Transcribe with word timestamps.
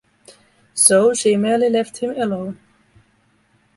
So 0.73 1.13
she 1.13 1.37
merely 1.37 1.69
left 1.69 1.99
him 1.99 2.19
alone. 2.19 2.57